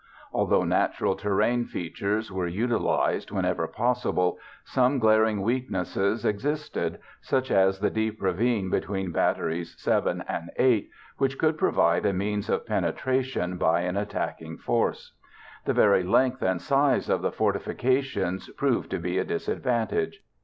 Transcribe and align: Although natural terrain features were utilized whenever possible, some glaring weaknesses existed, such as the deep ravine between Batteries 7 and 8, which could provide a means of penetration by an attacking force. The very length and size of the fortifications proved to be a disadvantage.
Although 0.33 0.63
natural 0.63 1.15
terrain 1.15 1.63
features 1.65 2.31
were 2.31 2.47
utilized 2.47 3.29
whenever 3.29 3.67
possible, 3.67 4.39
some 4.63 4.97
glaring 4.97 5.43
weaknesses 5.43 6.25
existed, 6.25 6.97
such 7.21 7.51
as 7.51 7.79
the 7.79 7.91
deep 7.91 8.19
ravine 8.19 8.71
between 8.71 9.11
Batteries 9.11 9.75
7 9.77 10.23
and 10.27 10.49
8, 10.57 10.89
which 11.19 11.37
could 11.37 11.55
provide 11.55 12.07
a 12.07 12.13
means 12.13 12.49
of 12.49 12.65
penetration 12.65 13.57
by 13.57 13.81
an 13.81 13.95
attacking 13.95 14.57
force. 14.57 15.11
The 15.65 15.73
very 15.73 16.01
length 16.01 16.41
and 16.41 16.59
size 16.59 17.07
of 17.07 17.21
the 17.21 17.31
fortifications 17.31 18.49
proved 18.53 18.89
to 18.89 18.97
be 18.97 19.19
a 19.19 19.23
disadvantage. 19.23 20.23